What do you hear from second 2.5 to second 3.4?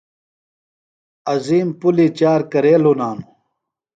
کرے لُنانوۡ؟